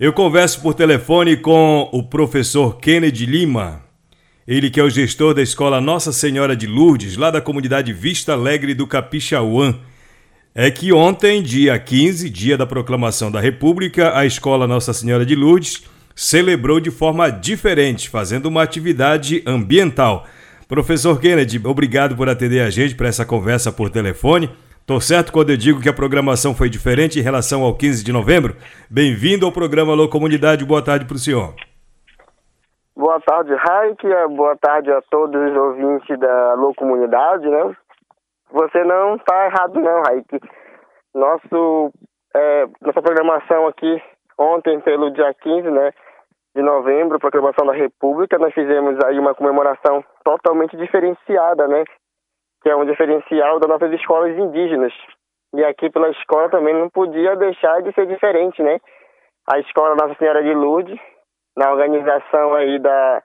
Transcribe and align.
Eu 0.00 0.14
converso 0.14 0.62
por 0.62 0.72
telefone 0.72 1.36
com 1.36 1.86
o 1.92 2.02
professor 2.02 2.78
Kennedy 2.78 3.26
Lima. 3.26 3.82
Ele 4.48 4.70
que 4.70 4.80
é 4.80 4.82
o 4.82 4.88
gestor 4.88 5.34
da 5.34 5.42
escola 5.42 5.78
Nossa 5.78 6.10
Senhora 6.10 6.56
de 6.56 6.66
Lourdes, 6.66 7.18
lá 7.18 7.30
da 7.30 7.38
comunidade 7.38 7.92
Vista 7.92 8.32
Alegre 8.32 8.72
do 8.72 8.86
Capixauã. 8.86 9.78
É 10.54 10.70
que 10.70 10.90
ontem, 10.90 11.42
dia 11.42 11.78
15, 11.78 12.30
dia 12.30 12.56
da 12.56 12.66
proclamação 12.66 13.30
da 13.30 13.42
República, 13.42 14.16
a 14.16 14.24
escola 14.24 14.66
Nossa 14.66 14.94
Senhora 14.94 15.26
de 15.26 15.36
Lourdes 15.36 15.82
celebrou 16.16 16.80
de 16.80 16.90
forma 16.90 17.28
diferente, 17.28 18.08
fazendo 18.08 18.46
uma 18.46 18.62
atividade 18.62 19.42
ambiental. 19.44 20.26
Professor 20.66 21.20
Kennedy, 21.20 21.60
obrigado 21.62 22.16
por 22.16 22.26
atender 22.26 22.60
a 22.60 22.70
gente 22.70 22.94
para 22.94 23.08
essa 23.08 23.26
conversa 23.26 23.70
por 23.70 23.90
telefone. 23.90 24.48
Tô 24.90 25.00
certo 25.00 25.32
quando 25.32 25.50
eu 25.50 25.56
digo 25.56 25.80
que 25.80 25.88
a 25.88 25.94
programação 25.94 26.52
foi 26.52 26.68
diferente 26.68 27.16
em 27.16 27.22
relação 27.22 27.62
ao 27.62 27.76
15 27.76 28.02
de 28.02 28.12
novembro? 28.12 28.56
Bem-vindo 28.90 29.46
ao 29.46 29.52
programa 29.52 29.92
Alô 29.92 30.08
Comunidade. 30.08 30.66
Boa 30.66 30.84
tarde 30.84 31.04
para 31.06 31.14
o 31.14 31.18
senhor. 31.26 31.54
Boa 32.96 33.20
tarde, 33.20 33.54
Raik. 33.54 34.02
Boa 34.34 34.56
tarde 34.56 34.90
a 34.90 35.00
todos 35.08 35.40
os 35.40 35.56
ouvintes 35.56 36.18
da 36.18 36.50
Alô 36.50 36.74
Comunidade, 36.74 37.48
né? 37.48 37.72
Você 38.50 38.82
não 38.82 39.14
está 39.14 39.46
errado 39.46 39.78
não, 39.78 40.02
Raik. 40.02 40.40
Nosso, 41.14 41.92
é, 42.34 42.66
nossa 42.80 43.00
programação 43.00 43.68
aqui 43.68 44.02
ontem, 44.36 44.80
pelo 44.80 45.12
dia 45.12 45.32
15, 45.40 45.70
né, 45.70 45.92
de 46.56 46.62
novembro, 46.62 47.20
proclamação 47.20 47.64
da 47.64 47.74
República, 47.74 48.40
nós 48.40 48.52
fizemos 48.52 48.98
aí 49.04 49.20
uma 49.20 49.36
comemoração 49.36 50.04
totalmente 50.24 50.76
diferenciada, 50.76 51.68
né? 51.68 51.84
Que 52.62 52.68
é 52.68 52.76
um 52.76 52.84
diferencial 52.84 53.58
das 53.58 53.68
nossas 53.68 53.92
escolas 53.92 54.36
indígenas. 54.36 54.92
E 55.54 55.64
aqui 55.64 55.90
pela 55.90 56.10
escola 56.10 56.48
também 56.48 56.74
não 56.74 56.88
podia 56.88 57.34
deixar 57.36 57.82
de 57.82 57.92
ser 57.92 58.06
diferente, 58.06 58.62
né? 58.62 58.78
A 59.52 59.58
escola 59.58 59.96
Nossa 59.96 60.14
Senhora 60.14 60.42
de 60.42 60.54
Lourdes, 60.54 60.98
na 61.56 61.70
organização 61.72 62.54
aí 62.54 62.78
da 62.78 63.22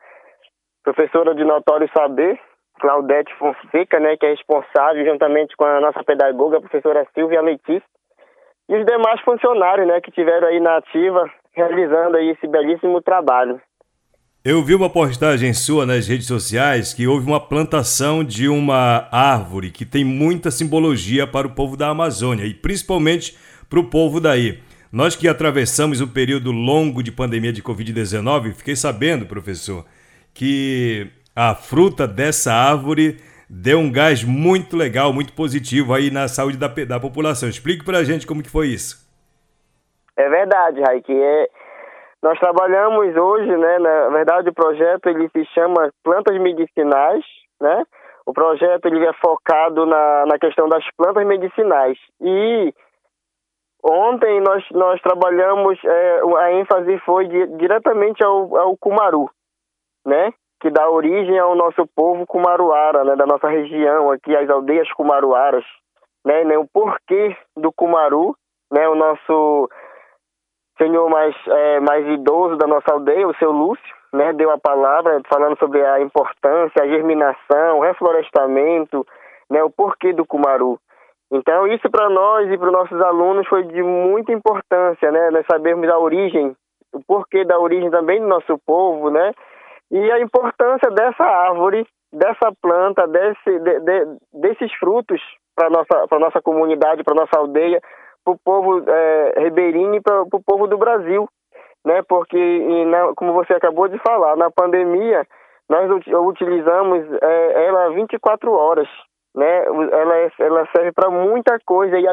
professora 0.84 1.36
de 1.36 1.44
notório 1.44 1.90
saber, 1.96 2.40
Claudete 2.80 3.34
Fonseca, 3.36 4.00
né, 4.00 4.18
que 4.18 4.26
é 4.26 4.30
responsável 4.30 5.06
juntamente 5.06 5.56
com 5.56 5.66
a 5.66 5.80
nossa 5.80 6.04
pedagoga, 6.04 6.58
a 6.58 6.62
professora 6.62 7.08
Silvia 7.14 7.42
Letícia, 7.42 7.88
e 8.68 8.76
os 8.76 8.86
demais 8.86 9.22
funcionários, 9.22 9.88
né, 9.88 10.02
que 10.02 10.12
tiveram 10.12 10.48
aí 10.48 10.60
na 10.60 10.78
ativa 10.78 11.30
realizando 11.54 12.18
aí 12.18 12.30
esse 12.32 12.48
belíssimo 12.48 13.02
trabalho. 13.02 13.62
Eu 14.48 14.62
vi 14.62 14.76
uma 14.76 14.92
postagem 14.92 15.54
sua 15.54 15.88
nas 15.88 16.08
redes 16.08 16.28
sociais 16.28 16.94
que 16.94 17.08
houve 17.08 17.26
uma 17.26 17.40
plantação 17.40 18.24
de 18.24 18.48
uma 18.48 19.10
árvore 19.12 19.72
que 19.72 19.84
tem 19.84 20.06
muita 20.06 20.52
simbologia 20.52 21.26
para 21.26 21.48
o 21.48 21.50
povo 21.50 21.76
da 21.76 21.88
Amazônia 21.90 22.46
e 22.46 22.54
principalmente 22.54 23.36
para 23.68 23.80
o 23.80 23.90
povo 23.90 24.22
daí. 24.22 24.60
Nós 24.92 25.16
que 25.16 25.28
atravessamos 25.28 26.00
um 26.00 26.08
período 26.08 26.52
longo 26.52 27.02
de 27.02 27.12
pandemia 27.12 27.52
de 27.52 27.64
Covid-19, 27.64 28.54
fiquei 28.54 28.76
sabendo, 28.76 29.26
professor, 29.26 29.84
que 30.32 31.08
a 31.36 31.56
fruta 31.56 32.08
dessa 32.08 32.54
árvore 32.54 33.18
deu 33.50 33.80
um 33.80 33.92
gás 33.92 34.24
muito 34.24 34.78
legal, 34.78 35.12
muito 35.12 35.34
positivo 35.34 35.92
aí 35.92 36.12
na 36.12 36.28
saúde 36.28 36.56
da, 36.56 36.68
da 36.68 37.00
população. 37.00 37.50
Explique 37.50 37.84
para 37.84 37.98
a 37.98 38.04
gente 38.04 38.28
como 38.28 38.44
que 38.44 38.50
foi 38.52 38.68
isso. 38.68 39.10
É 40.16 40.30
verdade, 40.30 40.82
Raik. 40.82 41.12
É 41.12 41.50
nós 42.26 42.40
trabalhamos 42.40 43.16
hoje, 43.16 43.56
né, 43.56 43.78
na 43.78 44.10
verdade 44.10 44.50
o 44.50 44.54
projeto 44.54 45.06
ele 45.06 45.30
se 45.30 45.46
chama 45.54 45.92
Plantas 46.04 46.36
Medicinais, 46.42 47.24
né? 47.62 47.86
O 48.26 48.34
projeto 48.34 48.88
ele 48.88 49.06
é 49.06 49.14
focado 49.14 49.86
na, 49.86 50.26
na 50.26 50.40
questão 50.40 50.68
das 50.68 50.84
plantas 50.98 51.24
medicinais. 51.24 52.00
E 52.20 52.74
ontem 53.84 54.42
nós, 54.42 54.64
nós 54.72 55.00
trabalhamos, 55.04 55.78
é, 55.86 56.22
a 56.40 56.54
ênfase 56.54 56.98
foi 57.06 57.28
di, 57.28 57.46
diretamente 57.58 58.26
ao, 58.26 58.58
ao 58.58 58.76
Cumaru, 58.76 59.30
né? 60.04 60.34
Que 60.60 60.72
dá 60.72 60.90
origem 60.90 61.38
ao 61.38 61.54
nosso 61.54 61.86
povo 61.96 62.26
Cumaruara, 62.26 63.04
né? 63.04 63.16
Da 63.16 63.28
nossa 63.28 63.48
região 63.48 64.10
aqui, 64.10 64.36
as 64.36 64.50
aldeias 64.50 64.92
Cumaruaras, 64.94 65.64
né? 66.26 66.58
o 66.58 66.66
porquê 66.74 67.38
do 67.56 67.72
Cumaru, 67.72 68.36
né? 68.72 68.90
O 68.90 68.96
nosso 68.96 69.70
senhor 70.78 71.10
mais, 71.10 71.36
é, 71.48 71.80
mais 71.80 72.06
idoso 72.08 72.58
da 72.58 72.68
nossa 72.68 72.92
aldeia, 72.92 73.28
o 73.28 73.36
seu 73.36 73.52
Lúcio, 73.52 73.96
né, 74.14 74.34
deu 74.34 74.52
a 74.52 74.58
palavra 74.58 75.22
falando 75.28 75.58
sobre 75.58 75.86
a 75.86 76.00
importância, 76.00 76.82
a 76.82 76.88
germinação, 76.88 77.78
o 77.78 77.82
reflorestamento, 77.82 79.06
né, 79.50 79.64
o 79.64 79.70
porquê 79.70 80.14
do 80.14 80.26
cumaru. 80.26 80.80
Então, 81.32 81.68
isso 81.68 81.90
para 81.90 82.10
nós 82.10 82.50
e 82.50 82.58
para 82.58 82.68
os 82.68 82.74
nossos 82.74 83.02
alunos 83.02 83.48
foi 83.48 83.64
de 83.64 83.82
muita 83.82 84.32
importância, 84.32 85.12
né, 85.12 85.32
nós 85.32 85.46
sabermos 85.50 85.90
a 85.90 85.98
origem, 85.98 86.56
o 86.94 87.02
porquê 87.06 87.44
da 87.44 87.60
origem 87.60 87.90
também 87.90 88.22
do 88.22 88.28
nosso 88.28 88.58
povo, 88.66 89.10
né, 89.10 89.32
e 89.92 90.12
a 90.12 90.20
importância 90.20 90.90
dessa 90.92 91.24
árvore, 91.24 91.86
dessa 92.12 92.52
planta, 92.62 93.08
desse, 93.08 93.60
de, 93.60 93.80
de, 93.80 94.18
desses 94.34 94.74
frutos 94.76 95.22
para 95.56 95.70
nossa 95.70 96.08
para 96.08 96.20
nossa 96.20 96.42
comunidade, 96.42 97.04
para 97.04 97.16
nossa 97.16 97.38
aldeia, 97.38 97.82
para 98.26 98.34
o 98.34 98.40
povo 98.44 98.84
é, 98.90 99.34
ribeirinho 99.38 99.96
e 99.96 100.02
para 100.02 100.24
o 100.24 100.44
povo 100.44 100.68
do 100.68 100.78
Brasil, 100.78 101.30
né? 101.86 102.02
Porque, 102.10 102.86
na, 102.86 103.14
como 103.16 103.32
você 103.34 103.54
acabou 103.54 103.88
de 103.88 104.00
falar, 104.00 104.36
na 104.36 104.50
pandemia 104.50 105.26
nós 105.70 105.90
utilizamos 105.90 107.06
é, 107.22 107.66
ela 107.66 107.90
24 107.92 108.52
horas, 108.52 108.88
né? 109.36 109.66
Ela, 109.66 110.18
é, 110.18 110.32
ela 110.40 110.68
serve 110.76 110.92
para 110.92 111.10
muita 111.10 111.60
coisa 111.66 111.98
e 111.98 112.06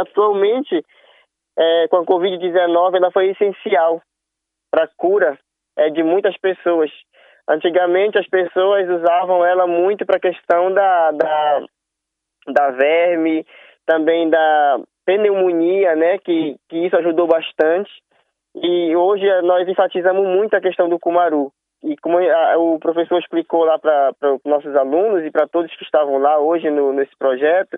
atualmente 0.00 0.84
é, 1.58 1.88
com 1.88 1.98
a 1.98 2.04
Covid-19 2.04 2.96
ela 2.96 3.10
foi 3.10 3.30
essencial 3.30 4.00
para 4.70 4.84
a 4.84 4.90
cura 4.96 5.38
é, 5.76 5.90
de 5.90 6.02
muitas 6.02 6.36
pessoas. 6.38 6.90
Antigamente 7.48 8.18
as 8.18 8.28
pessoas 8.28 8.88
usavam 8.88 9.44
ela 9.44 9.66
muito 9.66 10.06
para 10.06 10.16
a 10.16 10.20
questão 10.20 10.72
da, 10.72 11.10
da, 11.10 11.66
da 12.48 12.70
verme, 12.70 13.44
também 13.84 14.30
da, 14.30 14.80
pneumonia, 15.04 15.94
né, 15.96 16.18
que, 16.18 16.56
que 16.68 16.86
isso 16.86 16.96
ajudou 16.96 17.26
bastante. 17.26 17.90
E 18.54 18.94
hoje 18.94 19.24
nós 19.42 19.66
enfatizamos 19.68 20.26
muito 20.26 20.54
a 20.54 20.60
questão 20.60 20.88
do 20.88 20.98
Kumaru. 20.98 21.50
E 21.82 21.96
como 21.96 22.18
a, 22.18 22.58
o 22.58 22.78
professor 22.78 23.18
explicou 23.18 23.64
lá 23.64 23.78
para 23.78 24.34
os 24.34 24.40
nossos 24.44 24.74
alunos 24.76 25.24
e 25.24 25.30
para 25.30 25.48
todos 25.48 25.74
que 25.74 25.84
estavam 25.84 26.18
lá 26.18 26.38
hoje 26.38 26.70
no, 26.70 26.92
nesse 26.92 27.16
projeto, 27.18 27.76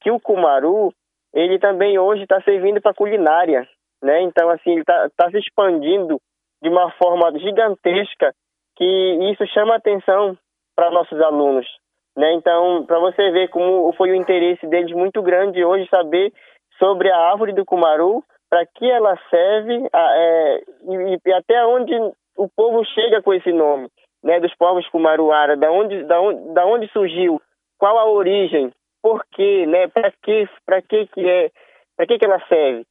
que 0.00 0.10
o 0.10 0.20
Kumaru, 0.20 0.92
ele 1.34 1.58
também 1.58 1.98
hoje 1.98 2.22
está 2.22 2.40
servindo 2.42 2.80
para 2.80 2.94
culinária, 2.94 3.66
né? 4.02 4.20
Então, 4.22 4.48
assim, 4.50 4.72
ele 4.72 4.80
está 4.80 5.08
tá 5.16 5.30
se 5.30 5.38
expandindo 5.38 6.20
de 6.62 6.68
uma 6.68 6.90
forma 6.92 7.36
gigantesca 7.38 8.32
que 8.76 9.32
isso 9.32 9.46
chama 9.52 9.76
atenção 9.76 10.36
para 10.76 10.90
nossos 10.90 11.20
alunos, 11.20 11.66
né? 12.16 12.32
Então, 12.34 12.84
para 12.86 12.98
você 12.98 13.30
ver 13.30 13.48
como 13.48 13.92
foi 13.94 14.10
o 14.10 14.14
interesse 14.14 14.66
deles 14.66 14.92
muito 14.92 15.20
grande 15.22 15.64
hoje 15.64 15.88
saber 15.88 16.32
sobre 16.78 17.10
a 17.10 17.16
árvore 17.16 17.52
do 17.52 17.64
cumaru, 17.64 18.22
para 18.48 18.66
que 18.66 18.90
ela 18.90 19.18
serve 19.30 19.88
é, 19.94 20.62
e, 20.88 21.18
e, 21.26 21.32
até 21.32 21.64
onde 21.64 21.94
o 22.36 22.48
povo 22.54 22.84
chega 22.84 23.22
com 23.22 23.32
esse 23.32 23.50
nome, 23.50 23.88
né, 24.22 24.40
dos 24.40 24.54
povos 24.56 24.86
cumaruara, 24.88 25.56
da 25.56 25.70
onde, 25.70 26.04
da 26.04 26.20
onde, 26.20 26.52
da 26.52 26.66
onde 26.66 26.92
surgiu, 26.92 27.40
qual 27.78 27.98
a 27.98 28.10
origem, 28.10 28.70
por 29.02 29.24
quê, 29.32 29.66
né, 29.66 29.88
para 29.88 30.12
que, 30.22 30.48
para 30.66 30.82
que 30.82 31.06
que 31.06 31.28
é, 31.28 31.50
para 31.96 32.06
que 32.06 32.18
que 32.18 32.24
ela 32.24 32.40
serve. 32.48 32.84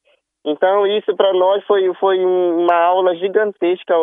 Então 0.44 0.86
isso 0.86 1.14
para 1.16 1.32
nós 1.32 1.64
foi 1.64 1.92
foi 1.94 2.18
uma 2.24 2.74
aula 2.74 3.14
gigantesca 3.14 3.94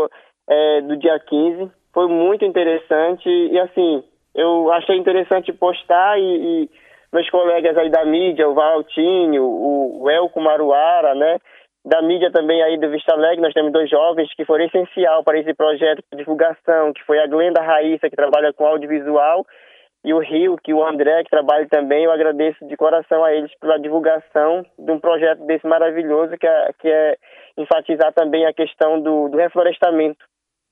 é, 0.49 0.81
do 0.81 0.95
dia 0.97 1.19
15, 1.19 1.69
foi 1.93 2.07
muito 2.07 2.45
interessante 2.45 3.27
e 3.27 3.59
assim 3.59 4.03
eu 4.33 4.71
achei 4.71 4.95
interessante 4.95 5.51
postar 5.51 6.17
e, 6.17 6.23
e 6.63 6.69
meus 7.11 7.29
colegas 7.29 7.77
aí 7.77 7.89
da 7.89 8.05
mídia, 8.05 8.47
o 8.47 8.53
Valtinho, 8.53 9.43
o 9.43 10.09
Elco 10.09 10.39
Maruara, 10.39 11.15
né? 11.15 11.37
Da 11.85 12.01
mídia 12.01 12.31
também 12.31 12.61
aí 12.61 12.77
do 12.77 12.89
Vista 12.89 13.13
Alegre, 13.13 13.41
nós 13.41 13.53
temos 13.53 13.71
dois 13.71 13.89
jovens 13.89 14.33
que 14.35 14.45
foram 14.45 14.65
essencial 14.65 15.23
para 15.23 15.39
esse 15.39 15.53
projeto 15.53 16.03
de 16.11 16.17
divulgação, 16.17 16.93
que 16.93 17.03
foi 17.03 17.19
a 17.19 17.27
Glenda 17.27 17.61
Raíssa, 17.61 18.09
que 18.09 18.15
trabalha 18.15 18.53
com 18.53 18.65
audiovisual, 18.65 19.45
e 20.03 20.13
o 20.13 20.19
Rio, 20.19 20.55
que 20.57 20.73
o 20.73 20.83
André, 20.85 21.23
que 21.23 21.29
trabalha 21.29 21.67
também. 21.67 22.03
Eu 22.03 22.11
agradeço 22.11 22.65
de 22.67 22.75
coração 22.77 23.23
a 23.23 23.33
eles 23.33 23.51
pela 23.59 23.79
divulgação 23.79 24.65
de 24.77 24.91
um 24.91 24.99
projeto 24.99 25.45
desse 25.45 25.65
maravilhoso, 25.65 26.37
que 26.37 26.47
é, 26.47 26.73
que 26.79 26.87
é 26.89 27.17
enfatizar 27.57 28.13
também 28.13 28.45
a 28.45 28.53
questão 28.53 29.01
do, 29.01 29.29
do 29.29 29.37
reflorestamento, 29.37 30.23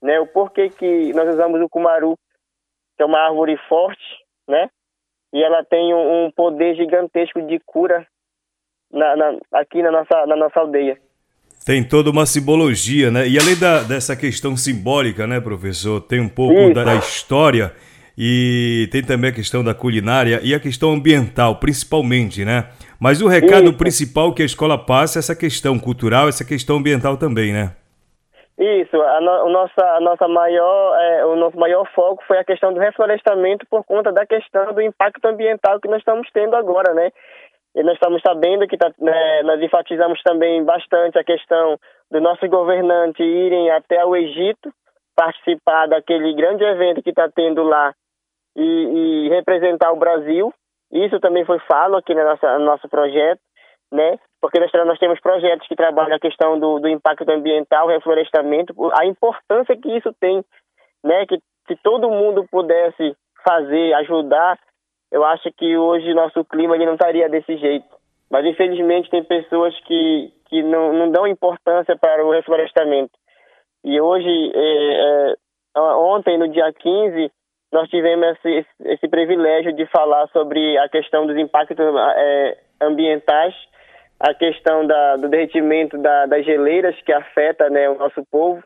né? 0.02 0.20
O 0.20 0.28
porquê 0.28 0.70
que 0.70 1.14
nós 1.14 1.30
usamos 1.30 1.62
o 1.62 1.70
cumaru, 1.70 2.16
que 2.96 3.04
é 3.04 3.06
uma 3.06 3.20
árvore 3.20 3.58
forte, 3.68 4.24
né? 4.48 4.70
E 5.34 5.44
ela 5.44 5.64
tem 5.64 5.94
um 5.94 6.32
poder 6.36 6.76
gigantesco 6.76 7.42
de 7.42 7.60
cura 7.66 8.06
na, 8.92 9.16
na, 9.16 9.38
aqui 9.54 9.82
na 9.82 9.92
nossa, 9.92 10.26
na 10.26 10.36
nossa 10.36 10.60
aldeia. 10.60 10.98
Tem 11.66 11.84
toda 11.84 12.10
uma 12.10 12.26
simbologia, 12.26 13.12
né? 13.12 13.28
E 13.28 13.38
além 13.38 13.58
da, 13.58 13.84
dessa 13.84 14.16
questão 14.16 14.56
simbólica, 14.56 15.28
né, 15.28 15.42
professor? 15.42 16.00
Tem 16.02 16.20
um 16.20 16.30
pouco 16.30 16.74
da, 16.74 16.84
da, 16.86 16.96
história 16.96 17.74
e 18.18 18.88
tem 18.90 19.04
também 19.04 19.32
a 19.32 19.34
questão 19.34 19.62
da 19.62 19.74
culinária 19.74 20.40
e 20.44 20.56
a 20.56 20.60
questão 20.60 20.94
ambiental, 20.94 21.58
principalmente, 21.58 22.46
né? 22.46 22.70
Mas 22.98 23.22
o 23.22 23.28
recado 23.28 23.66
Isso. 23.66 23.78
principal 23.78 24.34
que 24.34 24.42
a 24.42 24.46
escola 24.46 24.78
passa 24.78 25.18
é 25.18 25.20
essa 25.20 25.36
questão 25.36 25.78
cultural, 25.78 26.30
essa 26.30 26.46
questão 26.46 26.78
ambiental 26.78 27.18
também, 27.18 27.52
né? 27.52 27.74
Isso, 28.58 29.00
a, 29.00 29.22
no, 29.22 29.32
a 29.32 29.50
nossa, 29.50 29.86
a 29.98 30.02
nossa 30.02 30.28
maior, 30.28 31.00
é, 31.00 31.26
o 31.26 31.36
nosso 31.36 31.58
maior 31.60 31.86
foco 31.94 32.24
foi 32.28 32.40
a 32.40 32.44
questão 32.44 32.74
do 32.74 32.80
reflorestamento 32.80 33.68
por 33.70 33.84
conta 33.84 34.12
da 34.12 34.26
questão 34.26 34.74
do 34.74 34.82
impacto 34.82 35.24
ambiental 35.26 35.80
que 35.80 35.88
nós 35.88 36.00
estamos 36.00 36.28
tendo 36.34 36.56
agora, 36.56 36.94
né? 36.96 37.12
E 37.76 37.84
nós 37.84 37.94
estamos 37.94 38.20
sabendo 38.26 38.68
que 38.68 38.76
tá, 38.76 38.92
né, 39.00 39.44
nós 39.44 39.62
enfatizamos 39.62 40.20
também 40.24 40.64
bastante 40.64 41.20
a 41.20 41.24
questão 41.24 41.78
dos 42.10 42.22
nossos 42.22 42.50
governantes 42.50 43.20
irem 43.20 43.70
até 43.70 44.04
o 44.04 44.16
Egito 44.16 44.74
participar 45.16 45.88
daquele 45.88 46.34
grande 46.34 46.64
evento 46.64 47.04
que 47.04 47.12
está 47.12 47.30
tendo 47.30 47.62
lá 47.62 47.94
e, 48.56 48.64
e, 49.26 49.30
representar 49.30 49.92
o 49.92 49.98
Brasil. 49.98 50.52
Isso 50.92 51.20
também 51.20 51.46
foi 51.46 51.60
falo 51.72 51.98
aqui 51.98 52.16
no 52.16 52.24
nosso, 52.24 52.46
no 52.46 52.66
nosso 52.66 52.90
projeto, 52.90 53.42
né? 53.92 54.18
Porque 54.48 54.62
nós, 54.62 54.72
nós 54.88 54.98
temos 54.98 55.20
projetos 55.20 55.68
que 55.68 55.76
trabalham 55.76 56.16
a 56.16 56.20
questão 56.20 56.58
do, 56.58 56.80
do 56.80 56.88
impacto 56.88 57.30
ambiental, 57.30 57.86
reflorestamento, 57.90 58.74
a 58.94 59.06
importância 59.06 59.76
que 59.76 59.98
isso 59.98 60.14
tem, 60.22 60.42
né? 61.04 61.26
Que 61.26 61.38
se 61.68 61.76
todo 61.84 62.10
mundo 62.10 62.48
pudesse 62.50 63.14
fazer, 63.44 63.94
ajudar, 63.96 64.58
eu 65.12 65.26
acho 65.26 65.52
que 65.52 65.76
hoje 65.78 66.14
nosso 66.14 66.46
clima 66.46 66.76
ele 66.76 66.86
não 66.86 66.94
estaria 66.94 67.28
desse 67.28 67.58
jeito. 67.58 67.86
Mas 68.32 68.46
infelizmente 68.46 69.10
tem 69.10 69.22
pessoas 69.22 69.78
que, 69.82 70.32
que 70.46 70.64
não, 70.64 70.94
não 70.94 71.12
dão 71.12 71.28
importância 71.28 71.98
para 71.98 72.26
o 72.26 72.32
reflorestamento. 72.32 73.12
E 73.84 74.00
hoje, 74.00 74.52
é, 74.56 75.34
é, 75.76 75.82
ontem, 75.82 76.38
no 76.38 76.48
dia 76.48 76.72
15, 76.72 77.30
nós 77.74 77.90
tivemos 77.90 78.38
esse, 78.46 78.66
esse 78.86 79.10
privilégio 79.10 79.74
de 79.74 79.86
falar 79.88 80.26
sobre 80.30 80.78
a 80.78 80.88
questão 80.88 81.28
dos 81.28 81.36
impactos 81.36 81.78
é, 82.16 82.58
ambientais, 82.82 83.54
a 84.20 84.34
questão 84.34 84.86
da, 84.86 85.16
do 85.18 85.30
derretimento 85.30 85.98
da, 85.98 86.26
das 86.26 86.46
geleiras 86.46 86.96
que 87.06 87.14
afeta 87.14 87.70
né, 87.70 87.90
o 87.90 87.98
nosso 87.98 88.24
povo, 88.32 88.64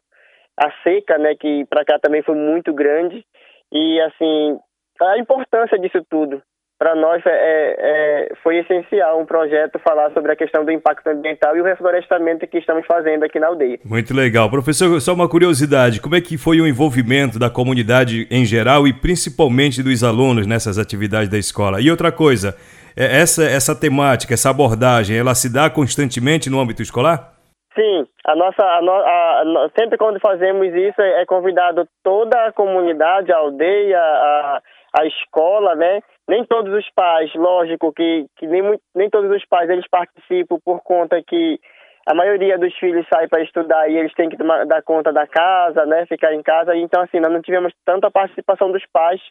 a 0.58 0.72
seca, 0.84 1.18
né, 1.18 1.36
que 1.36 1.66
para 1.66 1.86
cá 1.86 2.00
também 2.00 2.22
foi 2.22 2.36
muito 2.36 2.74
grande, 2.74 3.26
e 3.72 4.00
assim 4.02 4.60
a 5.02 5.18
importância 5.18 5.80
disso 5.80 6.04
tudo. 6.10 6.42
Para 6.78 6.96
nós 6.96 7.22
é, 7.28 7.30
é, 7.30 8.34
foi 8.42 8.58
essencial 8.58 9.22
um 9.22 9.26
projeto 9.26 9.78
falar 9.88 10.12
sobre 10.14 10.32
a 10.32 10.36
questão 10.36 10.66
do 10.66 10.72
impacto 10.72 11.06
ambiental 11.08 11.56
e 11.56 11.62
o 11.62 11.64
reflorestamento 11.64 12.48
que 12.48 12.58
estamos 12.58 12.88
fazendo 12.88 13.24
aqui 13.24 13.40
na 13.40 13.48
aldeia. 13.48 13.78
Muito 13.86 14.16
legal. 14.16 14.50
Professor, 14.50 15.00
só 15.00 15.14
uma 15.14 15.30
curiosidade, 15.30 16.02
como 16.02 16.16
é 16.16 16.22
que 16.22 16.40
foi 16.40 16.60
o 16.60 16.66
envolvimento 16.66 17.38
da 17.38 17.52
comunidade 17.52 18.28
em 18.32 18.46
geral 18.46 18.88
e 18.88 18.94
principalmente 18.94 19.84
dos 19.84 20.04
alunos 20.04 20.48
nessas 20.48 20.80
atividades 20.80 21.30
da 21.30 21.38
escola? 21.38 21.80
E 21.80 21.92
outra 21.92 22.12
coisa, 22.12 22.50
é, 22.50 22.81
essa, 22.96 23.44
essa 23.44 23.80
temática, 23.80 24.34
essa 24.34 24.50
abordagem, 24.50 25.18
ela 25.18 25.36
se 25.36 25.52
dá 25.52 25.70
constantemente 25.70 26.50
no 26.50 26.60
âmbito 26.60 26.82
escolar? 26.82 27.34
Sim, 27.74 28.06
a 28.26 28.36
nossa, 28.36 28.64
a 28.64 28.82
no, 28.82 28.92
a, 28.92 29.70
sempre 29.78 29.98
quando 29.98 30.20
fazemos 30.20 30.68
isso 30.68 31.02
é, 31.02 31.22
é 31.22 31.26
convidado 31.26 31.88
toda 32.04 32.48
a 32.48 32.52
comunidade, 32.52 33.32
a 33.32 33.38
aldeia, 33.38 33.98
a 33.98 34.62
a 34.94 35.06
escola, 35.06 35.76
né? 35.76 36.02
Nem 36.28 36.46
todos 36.46 36.74
os 36.74 36.90
pais, 36.94 37.34
lógico 37.36 37.94
que, 37.94 38.26
que 38.38 38.48
nem, 38.48 38.78
nem 38.96 39.10
todos 39.10 39.32
os 39.32 39.46
pais 39.46 39.70
eles 39.70 39.88
participam 39.90 40.58
por 40.64 40.82
conta 40.82 41.22
que 41.26 41.60
a 42.06 42.14
maioria 42.14 42.58
dos 42.58 42.76
filhos 42.78 43.06
sai 43.14 43.28
para 43.28 43.44
estudar 43.44 43.90
e 43.90 43.98
eles 43.98 44.14
têm 44.14 44.30
que 44.30 44.38
tomar, 44.38 44.66
dar 44.66 44.82
conta 44.82 45.14
da 45.14 45.26
casa, 45.28 45.86
né? 45.86 46.06
Ficar 46.08 46.34
em 46.34 46.42
casa. 46.42 46.76
Então, 46.76 47.04
assim, 47.04 47.20
nós 47.20 47.32
não 47.32 47.42
tivemos 47.42 47.74
tanta 47.86 48.12
participação 48.12 48.72
dos 48.72 48.84
pais. 48.92 49.22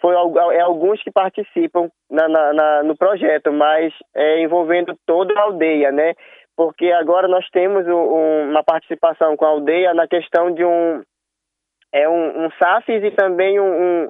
Foi 0.00 0.14
é, 0.14 0.60
alguns 0.60 1.02
que 1.02 1.10
participam 1.10 1.88
na, 2.10 2.28
na, 2.28 2.52
na 2.52 2.82
no 2.82 2.96
projeto, 2.96 3.52
mas 3.52 3.92
é, 4.14 4.40
envolvendo 4.40 4.96
toda 5.06 5.38
a 5.38 5.42
aldeia, 5.42 5.90
né? 5.90 6.14
Porque 6.56 6.90
agora 6.92 7.28
nós 7.28 7.48
temos 7.50 7.86
um, 7.86 8.50
uma 8.50 8.62
participação 8.62 9.36
com 9.36 9.44
a 9.44 9.48
aldeia 9.48 9.94
na 9.94 10.06
questão 10.06 10.52
de 10.52 10.64
um 10.64 11.02
é 11.92 12.08
um, 12.08 12.44
um 12.46 12.50
SAFES 12.58 13.04
e 13.04 13.10
também 13.12 13.58
um, 13.60 14.04
um 14.04 14.08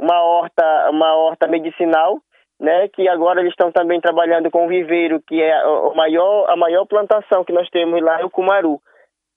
uma 0.00 0.22
horta, 0.22 0.90
uma 0.90 1.14
horta 1.14 1.46
medicinal, 1.46 2.18
né, 2.58 2.88
que 2.88 3.06
agora 3.06 3.40
eles 3.40 3.52
estão 3.52 3.70
também 3.70 4.00
trabalhando 4.00 4.50
com 4.50 4.64
o 4.64 4.68
viveiro, 4.68 5.20
que 5.26 5.42
é 5.42 5.66
o 5.66 5.94
maior, 5.94 6.48
a 6.48 6.56
maior 6.56 6.86
plantação 6.86 7.44
que 7.44 7.52
nós 7.52 7.68
temos 7.68 8.00
lá 8.02 8.20
é 8.20 8.24
o 8.24 8.30
cumaru. 8.30 8.80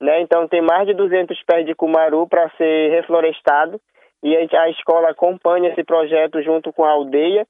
Né? 0.01 0.21
Então 0.21 0.47
tem 0.47 0.61
mais 0.61 0.87
de 0.87 0.93
200 0.93 1.41
pés 1.43 1.65
de 1.65 1.75
cumaru 1.75 2.27
para 2.27 2.49
ser 2.51 2.91
reflorestado 2.91 3.79
e 4.23 4.55
a, 4.55 4.69
escola 4.69 5.09
acompanha 5.09 5.69
esse 5.69 5.83
projeto 5.83 6.41
junto 6.41 6.71
com 6.71 6.85
a 6.85 6.91
aldeia 6.91 7.45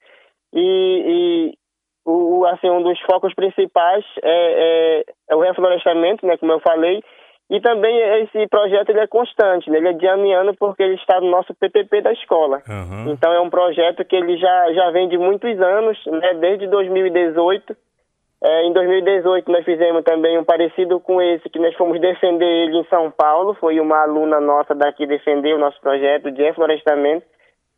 e, 0.51 1.53
e 1.55 1.57
o, 2.05 2.45
assim, 2.47 2.69
um 2.69 2.81
dos 2.81 2.99
focos 3.01 3.33
principais 3.33 4.03
é, 4.21 5.03
é, 5.03 5.03
é 5.29 5.35
o 5.35 5.41
reflorestamento, 5.41 6.25
né, 6.25 6.35
como 6.37 6.51
eu 6.51 6.59
falei, 6.59 7.01
e 7.49 7.61
também 7.61 7.95
esse 8.23 8.47
projeto 8.47 8.89
ele 8.89 9.01
é 9.01 9.07
constante, 9.07 9.69
né? 9.69 9.77
ele 9.77 9.89
é 9.89 9.93
de 9.93 10.07
ano 10.07 10.25
em 10.25 10.33
ano 10.33 10.55
porque 10.57 10.81
ele 10.81 10.95
está 10.95 11.21
no 11.21 11.29
nosso 11.29 11.53
PPP 11.53 12.01
da 12.01 12.11
escola. 12.11 12.63
Uhum. 12.67 13.11
Então 13.11 13.31
é 13.31 13.39
um 13.39 13.49
projeto 13.49 14.03
que 14.05 14.15
ele 14.15 14.37
já, 14.37 14.73
já 14.73 14.89
vem 14.91 15.07
de 15.07 15.17
muitos 15.17 15.61
anos, 15.61 15.97
né? 16.07 16.33
desde 16.35 16.67
2018. 16.67 17.75
É, 18.45 18.65
em 18.65 18.73
2018 18.73 19.49
nós 19.49 19.63
fizemos 19.63 20.03
também 20.03 20.37
um 20.37 20.43
parecido 20.43 20.99
com 20.99 21.21
esse, 21.21 21.49
que 21.49 21.59
nós 21.59 21.73
fomos 21.75 21.99
defender 22.01 22.45
ele 22.45 22.79
em 22.79 22.85
São 22.89 23.09
Paulo. 23.09 23.53
Foi 23.53 23.79
uma 23.79 24.01
aluna 24.03 24.41
nossa 24.41 24.75
daqui 24.75 25.07
defender 25.07 25.53
o 25.53 25.59
nosso 25.59 25.79
projeto 25.79 26.29
de 26.29 26.43
reflorestamento 26.43 27.25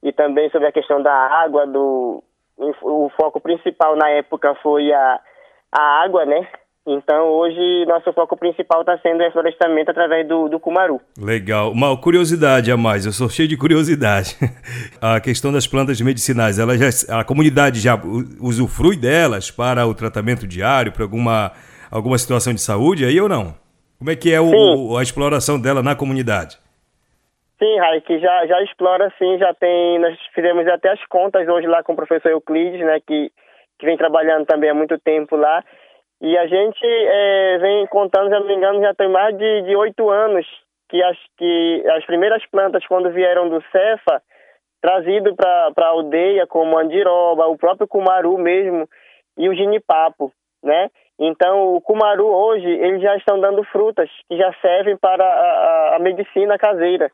e 0.01 0.11
também 0.11 0.49
sobre 0.49 0.67
a 0.67 0.71
questão 0.71 1.01
da 1.03 1.13
água, 1.13 1.67
do, 1.67 2.23
o 2.57 3.09
foco 3.15 3.39
principal 3.39 3.95
na 3.95 4.09
época 4.09 4.55
foi 4.55 4.91
a, 4.91 5.19
a 5.71 6.03
água, 6.03 6.25
né? 6.25 6.47
Então, 6.87 7.29
hoje, 7.29 7.85
nosso 7.87 8.13
foco 8.13 8.37
principal 8.37 8.81
está 8.81 8.95
sendo 8.99 9.19
o 9.19 9.23
reflorestamento 9.23 9.89
através 9.89 10.27
do, 10.27 10.47
do 10.47 10.59
cumaru. 10.59 11.01
Legal. 11.19 11.71
Uma 11.71 11.99
curiosidade 11.99 12.71
a 12.71 12.77
mais, 12.77 13.07
eu 13.07 13.11
sou 13.11 13.27
cheio 13.27 13.47
de 13.47 13.57
curiosidade. 13.57 14.37
a 15.01 15.19
questão 15.19 15.51
das 15.51 15.65
plantas 15.65 15.99
medicinais, 15.99 16.59
ela 16.59 16.77
já, 16.77 17.19
a 17.19 17.23
comunidade 17.23 17.79
já 17.79 17.99
usufrui 18.39 18.95
delas 18.95 19.49
para 19.49 19.87
o 19.87 19.95
tratamento 19.95 20.45
diário, 20.45 20.91
para 20.91 21.03
alguma, 21.03 21.51
alguma 21.89 22.19
situação 22.19 22.53
de 22.53 22.61
saúde 22.61 23.03
aí 23.03 23.19
ou 23.19 23.27
não? 23.27 23.55
Como 23.97 24.11
é 24.11 24.15
que 24.15 24.31
é 24.31 24.39
o, 24.39 24.95
a 24.97 25.01
exploração 25.01 25.59
dela 25.59 25.81
na 25.81 25.95
comunidade? 25.95 26.59
Sim, 27.57 27.79
Raik, 27.79 28.19
já, 28.19 28.45
já 28.45 28.61
explora 28.61 29.11
sim, 29.17 29.39
já 29.39 29.53
tem, 29.53 29.97
nós 29.99 30.15
fizemos 30.35 30.67
até 30.67 30.91
as 30.91 31.03
contas 31.07 31.47
hoje 31.47 31.65
lá 31.65 31.81
com 31.81 31.93
o 31.93 31.95
professor 31.95 32.29
Euclides, 32.29 32.81
né, 32.81 32.99
que, 32.99 33.31
que 33.79 33.85
vem 33.85 33.97
trabalhando 33.97 34.45
também 34.45 34.69
há 34.69 34.73
muito 34.73 34.99
tempo 34.99 35.37
lá, 35.37 35.63
e 36.21 36.37
a 36.37 36.47
gente 36.47 36.85
é, 36.85 37.57
vem 37.59 37.87
contando, 37.87 38.29
se 38.29 38.39
não 38.39 38.47
me 38.47 38.55
engano, 38.55 38.81
já 38.81 38.93
tem 38.93 39.09
mais 39.09 39.37
de 39.37 39.75
oito 39.75 40.09
anos 40.09 40.45
que 40.89 41.01
as, 41.03 41.17
que 41.37 41.83
as 41.95 42.05
primeiras 42.05 42.45
plantas, 42.47 42.85
quando 42.87 43.11
vieram 43.11 43.49
do 43.49 43.61
Cefa, 43.71 44.21
trazido 44.81 45.35
para 45.35 45.71
a 45.75 45.87
aldeia, 45.87 46.47
como 46.47 46.77
andiroba, 46.77 47.47
o 47.47 47.57
próprio 47.57 47.87
cumaru 47.87 48.37
mesmo, 48.37 48.87
e 49.37 49.49
o 49.49 49.55
ginipapo, 49.55 50.31
né? 50.63 50.89
Então, 51.19 51.75
o 51.75 51.81
cumaru 51.81 52.27
hoje, 52.27 52.67
eles 52.67 53.01
já 53.01 53.15
estão 53.15 53.39
dando 53.39 53.63
frutas 53.65 54.09
que 54.29 54.37
já 54.37 54.53
servem 54.61 54.97
para 54.97 55.23
a, 55.23 55.27
a, 55.27 55.95
a 55.95 55.99
medicina 55.99 56.57
caseira. 56.57 57.09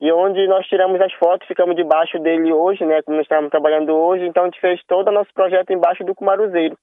E 0.00 0.10
onde 0.12 0.46
nós 0.46 0.66
tiramos 0.66 1.00
as 1.00 1.12
fotos, 1.14 1.46
ficamos 1.46 1.76
debaixo 1.76 2.18
dele 2.18 2.52
hoje, 2.52 2.84
né? 2.86 3.02
Como 3.02 3.16
nós 3.16 3.24
estamos 3.24 3.50
trabalhando 3.50 3.94
hoje, 3.94 4.26
então 4.26 4.44
a 4.44 4.46
gente 4.46 4.60
fez 4.60 4.80
todo 4.86 5.08
o 5.08 5.12
nosso 5.12 5.32
projeto 5.34 5.72
embaixo 5.72 6.04
do 6.04 6.14
cumaruzeiro. 6.14 6.76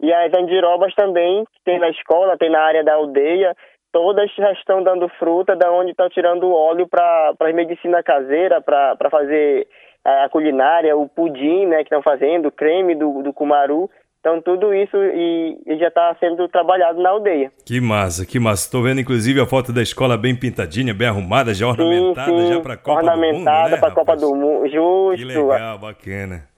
E 0.00 0.12
as 0.12 0.32
andirobas 0.32 0.94
também, 0.94 1.44
que 1.44 1.60
tem 1.64 1.78
na 1.78 1.90
escola, 1.90 2.38
tem 2.38 2.50
na 2.50 2.60
área 2.60 2.84
da 2.84 2.94
aldeia, 2.94 3.56
todas 3.92 4.30
já 4.34 4.52
estão 4.52 4.82
dando 4.82 5.08
fruta, 5.18 5.56
da 5.56 5.70
onde 5.72 5.90
estão 5.90 6.08
tirando 6.08 6.52
óleo 6.52 6.86
para 6.86 7.34
a 7.38 7.52
medicina 7.52 8.02
caseira, 8.02 8.60
para 8.60 9.10
fazer 9.10 9.66
a 10.04 10.28
culinária, 10.28 10.96
o 10.96 11.08
pudim, 11.08 11.66
né, 11.66 11.78
que 11.78 11.84
estão 11.84 12.02
fazendo, 12.02 12.46
o 12.46 12.52
creme 12.52 12.94
do, 12.94 13.22
do 13.22 13.32
cumaru. 13.32 13.90
Então, 14.20 14.42
tudo 14.42 14.74
isso 14.74 14.96
e, 14.96 15.58
e 15.64 15.78
já 15.78 15.88
está 15.88 16.14
sendo 16.18 16.48
trabalhado 16.48 17.00
na 17.00 17.10
aldeia. 17.10 17.52
Que 17.64 17.80
massa, 17.80 18.26
que 18.26 18.38
massa. 18.38 18.64
Estou 18.64 18.82
vendo, 18.82 19.00
inclusive, 19.00 19.40
a 19.40 19.46
foto 19.46 19.72
da 19.72 19.80
escola 19.80 20.18
bem 20.18 20.34
pintadinha, 20.34 20.92
bem 20.92 21.08
arrumada, 21.08 21.54
já 21.54 21.68
ornamentada, 21.68 22.30
sim, 22.30 22.46
sim. 22.46 22.54
já 22.54 22.60
para 22.60 22.74
a 22.74 22.76
Copa 22.76 23.00
do 23.00 23.06
Mundo, 23.06 23.14
Ornamentada 23.14 23.70
né, 23.70 23.76
para 23.76 23.88
a 23.88 23.94
Copa 23.94 24.16
do 24.16 24.34
Mundo, 24.34 24.68
justo. 24.68 25.16
Que 25.16 25.24
legal, 25.24 25.78
bacana. 25.78 26.48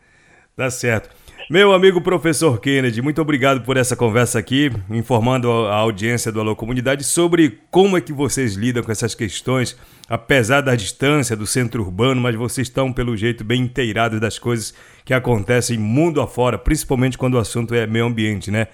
Tá 0.56 0.70
certo. 0.70 1.19
Meu 1.50 1.72
amigo 1.72 2.00
professor 2.00 2.60
Kennedy, 2.60 3.02
muito 3.02 3.20
obrigado 3.20 3.62
por 3.62 3.76
essa 3.76 3.96
conversa 3.96 4.38
aqui, 4.38 4.70
informando 4.88 5.50
a 5.50 5.74
audiência 5.74 6.30
do 6.30 6.38
Alô 6.38 6.54
Comunidade 6.54 7.02
sobre 7.02 7.58
como 7.72 7.96
é 7.96 8.00
que 8.00 8.12
vocês 8.12 8.54
lidam 8.54 8.84
com 8.84 8.92
essas 8.92 9.16
questões, 9.16 9.76
apesar 10.08 10.60
da 10.60 10.76
distância 10.76 11.34
do 11.34 11.48
centro 11.48 11.82
urbano, 11.82 12.20
mas 12.20 12.36
vocês 12.36 12.68
estão, 12.68 12.92
pelo 12.92 13.16
jeito, 13.16 13.42
bem 13.42 13.62
inteirados 13.62 14.20
das 14.20 14.38
coisas 14.38 14.72
que 15.04 15.12
acontecem 15.12 15.76
mundo 15.76 16.20
afora, 16.20 16.56
principalmente 16.56 17.18
quando 17.18 17.34
o 17.34 17.38
assunto 17.38 17.74
é 17.74 17.84
meio 17.84 18.06
ambiente, 18.06 18.48
né? 18.48 18.68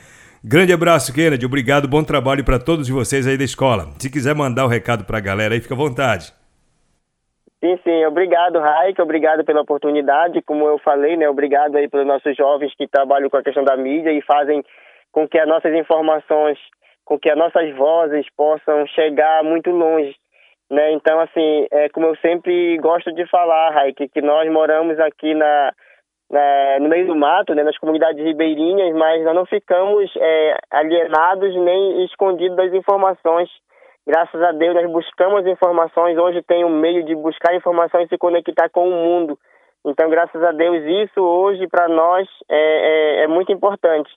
Grande 0.44 0.74
abraço, 0.74 1.14
Kennedy. 1.14 1.46
Obrigado, 1.46 1.88
bom 1.88 2.04
trabalho 2.04 2.44
para 2.44 2.58
todos 2.58 2.86
vocês 2.90 3.26
aí 3.26 3.38
da 3.38 3.44
escola. 3.44 3.90
Se 3.98 4.10
quiser 4.10 4.34
mandar 4.34 4.64
o 4.64 4.66
um 4.66 4.70
recado 4.70 5.06
para 5.06 5.16
a 5.16 5.22
galera 5.22 5.54
aí, 5.54 5.62
fica 5.62 5.72
à 5.72 5.78
vontade. 5.78 6.30
Sim, 7.66 7.80
sim. 7.82 8.04
Obrigado, 8.04 8.60
Raik. 8.60 9.00
Obrigado 9.02 9.44
pela 9.44 9.62
oportunidade. 9.62 10.40
Como 10.42 10.68
eu 10.68 10.78
falei, 10.78 11.16
né? 11.16 11.28
Obrigado 11.28 11.74
aí 11.74 11.88
pelos 11.88 12.06
nossos 12.06 12.36
jovens 12.36 12.72
que 12.76 12.86
trabalham 12.86 13.28
com 13.28 13.38
a 13.38 13.42
questão 13.42 13.64
da 13.64 13.76
mídia 13.76 14.12
e 14.12 14.22
fazem 14.22 14.62
com 15.10 15.26
que 15.26 15.36
as 15.36 15.48
nossas 15.48 15.74
informações, 15.74 16.56
com 17.04 17.18
que 17.18 17.28
as 17.28 17.36
nossas 17.36 17.74
vozes 17.74 18.24
possam 18.36 18.86
chegar 18.86 19.42
muito 19.42 19.70
longe. 19.70 20.14
Né? 20.70 20.92
Então, 20.92 21.18
assim, 21.18 21.66
é 21.72 21.88
como 21.88 22.06
eu 22.06 22.16
sempre 22.18 22.78
gosto 22.78 23.12
de 23.12 23.26
falar, 23.26 23.70
Raik, 23.70 24.08
que 24.10 24.22
nós 24.22 24.48
moramos 24.48 25.00
aqui 25.00 25.34
na, 25.34 25.72
na, 26.30 26.78
no 26.80 26.88
meio 26.88 27.08
do 27.08 27.16
mato, 27.16 27.52
né, 27.52 27.64
nas 27.64 27.78
comunidades 27.78 28.24
ribeirinhas, 28.24 28.94
mas 28.94 29.24
nós 29.24 29.34
não 29.34 29.46
ficamos 29.46 30.08
é, 30.16 30.56
alienados 30.70 31.52
nem 31.56 32.04
escondidos 32.04 32.56
das 32.56 32.72
informações 32.72 33.50
Graças 34.06 34.40
a 34.40 34.52
Deus 34.52 34.74
nós 34.74 34.90
buscamos 34.90 35.44
informações. 35.46 36.16
Hoje 36.16 36.40
tem 36.42 36.64
um 36.64 36.70
meio 36.70 37.04
de 37.04 37.14
buscar 37.16 37.54
informações 37.56 38.06
e 38.06 38.08
se 38.10 38.18
conectar 38.18 38.68
com 38.68 38.88
o 38.88 38.92
mundo. 38.92 39.36
Então, 39.84 40.08
graças 40.08 40.42
a 40.42 40.52
Deus, 40.52 40.82
isso 40.84 41.20
hoje 41.20 41.66
para 41.66 41.88
nós 41.88 42.28
é, 42.48 42.56
é, 42.56 43.24
é, 43.24 43.26
muito 43.26 43.50
importante. 43.50 44.10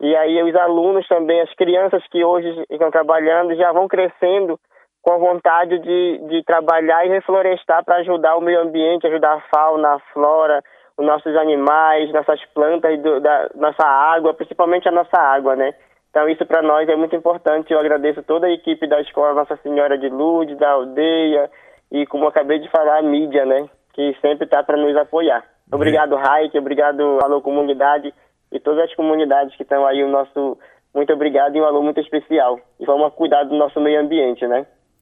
E 0.00 0.16
aí 0.16 0.42
os 0.42 0.54
alunos 0.54 1.06
também, 1.08 1.40
as 1.40 1.52
crianças 1.54 2.02
que 2.10 2.24
hoje 2.24 2.48
estão 2.70 2.90
trabalhando, 2.90 3.54
já 3.54 3.70
vão 3.72 3.86
crescendo 3.86 4.58
com 5.02 5.12
a 5.12 5.18
vontade 5.18 5.78
de, 5.78 6.18
de 6.28 6.44
trabalhar 6.44 7.04
e 7.04 7.10
reflorestar 7.10 7.84
para 7.84 7.96
ajudar 7.96 8.36
o 8.36 8.40
meio 8.40 8.60
ambiente, 8.60 9.06
ajudar 9.06 9.34
a 9.34 9.40
fauna, 9.50 9.94
a 9.94 9.98
flora, 10.12 10.62
os 10.96 11.06
nossos 11.06 11.34
animais, 11.36 12.12
nossas 12.12 12.44
plantas, 12.54 13.00
do, 13.00 13.20
da, 13.20 13.48
nossa 13.54 13.86
água, 13.86 14.34
principalmente 14.34 14.88
a 14.88 14.92
nossa 14.92 15.18
água, 15.18 15.54
né? 15.54 15.74
Então, 16.10 16.28
isso 16.28 16.44
para 16.46 16.62
nós 16.62 16.88
é 16.88 16.96
muito 16.96 17.14
importante. 17.14 17.72
Eu 17.72 17.78
agradeço 17.78 18.22
toda 18.22 18.46
a 18.46 18.52
equipe 18.52 18.86
da 18.86 19.00
Escola 19.00 19.34
Nossa 19.34 19.56
Senhora 19.58 19.96
de 19.98 20.08
Lourdes, 20.08 20.58
da 20.58 20.70
aldeia 20.70 21.50
e, 21.92 22.06
como 22.06 22.24
eu 22.24 22.28
acabei 22.28 22.58
de 22.58 22.70
falar, 22.70 22.98
a 22.98 23.02
mídia, 23.02 23.44
né? 23.44 23.68
Que 23.92 24.16
sempre 24.20 24.44
está 24.44 24.62
para 24.62 24.76
nos 24.76 24.96
apoiar. 24.96 25.44
Obrigado, 25.70 26.16
Raik, 26.16 26.56
obrigado, 26.56 27.18
Alô 27.22 27.42
Comunidade 27.42 28.14
e 28.50 28.58
todas 28.58 28.84
as 28.84 28.94
comunidades 28.94 29.54
que 29.56 29.62
estão 29.62 29.86
aí. 29.86 30.02
O 30.02 30.08
nosso 30.08 30.58
muito 30.94 31.12
obrigado 31.12 31.54
e 31.54 31.60
um 31.60 31.64
alô 31.64 31.82
muito 31.82 32.00
especial. 32.00 32.58
E 32.80 32.84
vamos 32.84 33.12
cuidar 33.14 33.44
do 33.44 33.54
nosso 33.54 33.80
meio 33.80 34.00
ambiente, 34.00 34.46
né? 34.46 34.66